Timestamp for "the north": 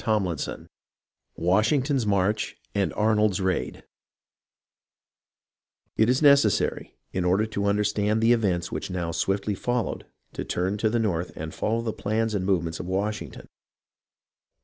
10.89-11.31